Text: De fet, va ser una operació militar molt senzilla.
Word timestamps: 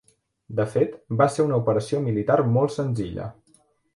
De 0.59 0.63
fet, 0.75 0.95
va 1.19 1.27
ser 1.33 1.43
una 1.49 1.59
operació 1.61 2.01
militar 2.07 2.39
molt 2.57 2.75
senzilla. 2.79 3.29